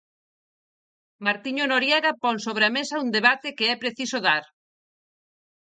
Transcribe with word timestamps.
Martiño 1.25 1.65
Noriega 1.69 2.11
pon 2.23 2.35
sobre 2.45 2.63
a 2.67 2.73
mesa 2.77 3.01
un 3.03 3.09
debate 3.17 3.49
que 3.57 3.65
é 3.73 3.75
preciso 3.83 4.17
dar. 4.27 4.43